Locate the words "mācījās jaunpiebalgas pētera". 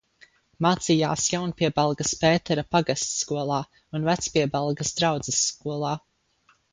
0.65-2.63